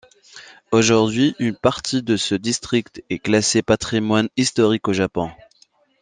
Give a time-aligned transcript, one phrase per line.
[0.71, 5.29] Aujourd'hui, une partie de ce district est classé patrimoine historique au Japon.